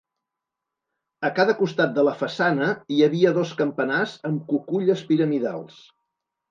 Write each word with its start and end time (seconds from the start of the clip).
A 1.29 1.31
cada 1.39 1.55
costat 1.59 1.93
de 1.99 2.07
la 2.09 2.15
façana 2.23 2.71
hi 2.97 3.07
havia 3.09 3.37
dos 3.39 3.55
campanars 3.63 4.19
amb 4.33 4.45
cuculles 4.53 5.07
piramidals. 5.13 5.83